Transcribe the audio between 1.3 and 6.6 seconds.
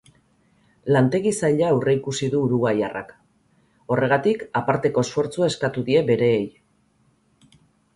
zaila aurreikusi du uruguaiarrak, horregatik aparteko esfortzua eskatu die bereei.